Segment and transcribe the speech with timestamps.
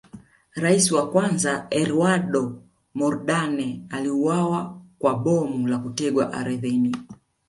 [0.63, 2.63] Rais wa kwanza Eduardo
[2.93, 6.95] Mondlane aliuawa kwa bomu la kutegwa ardhini